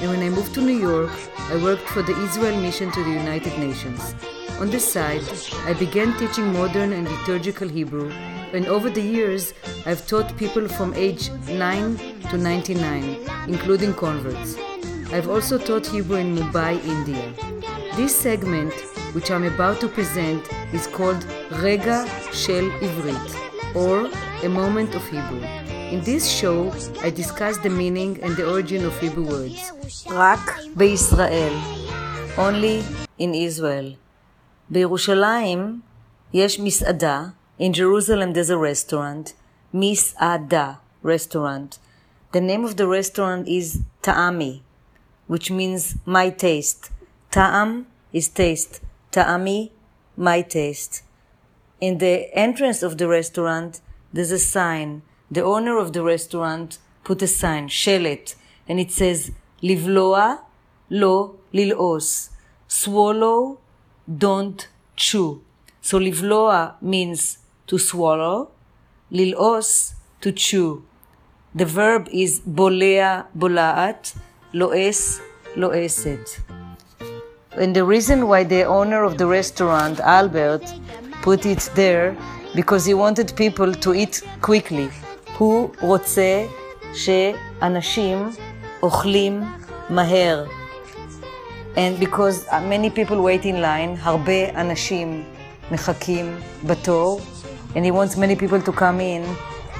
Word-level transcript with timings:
and 0.00 0.08
when 0.08 0.22
I 0.22 0.30
moved 0.30 0.54
to 0.54 0.62
New 0.62 0.78
York, 0.78 1.10
I 1.50 1.56
worked 1.62 1.86
for 1.88 2.00
the 2.02 2.16
Israel 2.24 2.58
Mission 2.58 2.90
to 2.92 3.04
the 3.04 3.10
United 3.10 3.58
Nations. 3.58 4.14
On 4.58 4.70
this 4.70 4.90
side, 4.90 5.22
I 5.66 5.74
began 5.74 6.16
teaching 6.18 6.52
modern 6.52 6.92
and 6.92 7.06
liturgical 7.06 7.68
Hebrew, 7.68 8.10
and 8.54 8.66
over 8.66 8.88
the 8.88 9.02
years, 9.02 9.52
I've 9.84 10.06
taught 10.06 10.36
people 10.38 10.68
from 10.68 10.94
age 10.94 11.30
9 11.48 11.98
to 12.30 12.38
99, 12.38 13.18
including 13.46 13.92
converts. 13.94 14.56
I've 15.12 15.28
also 15.28 15.58
taught 15.58 15.86
Hebrew 15.86 16.16
in 16.16 16.34
Mumbai, 16.34 16.82
India. 16.84 17.34
This 17.96 18.16
segment, 18.16 18.72
which 19.12 19.30
I'm 19.30 19.44
about 19.44 19.80
to 19.80 19.88
present, 19.88 20.48
is 20.72 20.86
called 20.86 21.24
Rega 21.60 22.06
Shel 22.32 22.70
Ivrit, 22.80 23.74
or 23.74 24.10
A 24.44 24.48
Moment 24.48 24.94
of 24.94 25.04
Hebrew. 25.08 25.59
In 25.91 26.01
this 26.01 26.27
show, 26.29 26.73
I 27.01 27.09
discuss 27.09 27.57
the 27.59 27.69
meaning 27.69 28.19
and 28.21 28.35
the 28.35 28.49
origin 28.49 28.85
of 28.85 28.97
Hebrew 28.99 29.25
words. 29.25 29.71
רק 30.09 30.59
בישראל. 30.75 31.53
Only 32.37 32.83
in 33.19 33.33
Israel. 33.33 33.95
בירושלים 34.69 35.81
יש 36.33 36.59
מסעדה. 36.59 37.33
In 37.59 37.73
Jerusalem 37.73 38.33
there's 38.33 38.49
a 38.49 38.57
restaurant. 38.57 39.33
מסעדה, 39.73 40.73
restaurant. 41.03 41.79
The 42.31 42.41
name 42.41 42.65
of 42.65 42.75
the 42.75 42.87
restaurant 42.87 43.47
is 43.47 43.79
Ta'ami, 44.01 44.61
which 45.27 45.49
means 45.49 45.95
my 46.05 46.29
taste. 46.29 46.91
Ta'am 47.31 47.87
is 48.11 48.27
taste. 48.27 48.81
Ta'ami, 49.11 49.71
my 50.17 50.41
taste. 50.41 51.03
In 51.79 51.99
the 51.99 52.29
entrance 52.33 52.83
of 52.83 52.97
the 52.97 53.07
restaurant, 53.07 53.79
there's 54.11 54.31
a 54.31 54.39
sign. 54.39 55.01
The 55.31 55.43
owner 55.43 55.77
of 55.77 55.93
the 55.93 56.03
restaurant 56.03 56.77
put 57.03 57.21
a 57.21 57.27
sign, 57.27 57.67
shelet, 57.67 58.35
and 58.67 58.79
it 58.79 58.91
says, 58.91 59.31
לבלוע, 59.63 60.35
לא 60.91 61.33
ללעוס. 61.53 62.29
Swallow, 62.69 63.57
don't 64.09 64.67
chew. 64.95 65.41
So 65.81 65.97
לבלוע 65.99 66.67
means 66.81 67.37
to 67.67 67.77
swallow, 67.77 68.47
ללעוס, 69.11 69.93
to 70.21 70.31
chew. 70.31 70.81
The 71.55 71.65
verb 71.65 72.09
is 72.11 72.41
בולע, 72.45 73.21
בולעת, 73.35 74.11
לועס, 74.53 75.19
לועסת. 75.55 76.29
And 77.51 77.73
the 77.73 77.85
reason 77.85 78.27
why 78.27 78.43
the 78.43 78.63
owner 78.65 79.03
of 79.03 79.17
the 79.17 79.25
restaurant, 79.25 79.99
Albert, 80.01 80.65
put 81.21 81.45
it 81.45 81.69
there, 81.75 82.17
because 82.53 82.85
he 82.85 82.93
wanted 82.93 83.33
people 83.35 83.73
to 83.73 83.93
eat 83.93 84.21
quickly. 84.41 84.89
הוא 85.39 85.69
רוצה 85.81 86.45
שאנשים 86.93 88.29
אוכלים 88.83 89.43
מהר. 89.89 90.45
And 91.75 91.99
because 91.99 92.47
many 92.69 92.89
people 92.89 93.21
wait 93.21 93.43
in 93.43 93.61
line, 93.61 93.97
הרבה 94.01 94.61
אנשים 94.61 95.23
מחכים 95.71 96.39
בתור, 96.63 97.21
and 97.73 97.85
he 97.85 97.91
wants 97.91 98.15
many 98.15 98.35
people 98.35 98.61
to 98.61 98.71
come 98.71 98.99
in, 98.99 99.23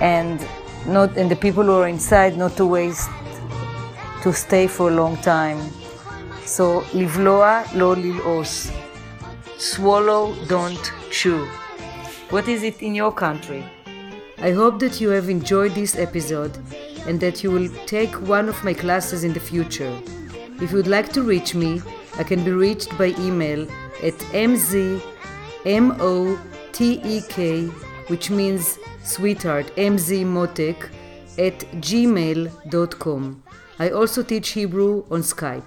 and 0.00 0.38
not 0.86 1.16
and 1.16 1.30
the 1.30 1.36
people 1.36 1.64
who 1.64 1.74
are 1.82 1.88
inside 1.88 2.36
not 2.36 2.56
to 2.56 2.66
waste, 2.66 3.10
to 4.22 4.32
stay 4.32 4.66
for 4.66 4.90
a 4.90 4.94
long 4.94 5.16
time. 5.16 5.58
So 6.44 6.82
לבלוע, 6.94 7.62
לא 7.74 7.96
ללעוס. 7.96 8.70
Swallow, 9.58 10.34
don't 10.48 10.92
chew. 11.10 11.46
What 12.30 12.46
is 12.48 12.62
it 12.62 12.82
in 12.82 12.94
your 12.94 13.12
country? 13.12 13.64
I 14.43 14.51
hope 14.51 14.79
that 14.79 14.99
you 14.99 15.07
have 15.11 15.29
enjoyed 15.29 15.73
this 15.73 15.95
episode 15.97 16.57
and 17.07 17.17
that 17.21 17.43
you 17.43 17.49
will 17.49 17.69
take 17.85 18.13
one 18.27 18.49
of 18.49 18.61
my 18.61 18.73
classes 18.73 19.23
in 19.23 19.31
the 19.31 19.39
future. 19.39 19.97
If 20.59 20.71
you 20.71 20.75
would 20.75 20.87
like 20.87 21.13
to 21.13 21.23
reach 21.23 21.55
me, 21.55 21.81
I 22.17 22.23
can 22.23 22.43
be 22.43 22.51
reached 22.51 22.97
by 22.97 23.15
email 23.19 23.63
at 24.03 24.19
mzmotek, 24.33 24.99
which 28.09 28.29
means 28.29 28.79
sweetheart, 29.01 29.73
mzmotek, 29.77 30.89
at 31.37 31.59
gmail.com. 31.81 33.43
I 33.79 33.89
also 33.91 34.23
teach 34.23 34.49
Hebrew 34.49 35.05
on 35.09 35.21
Skype. 35.21 35.63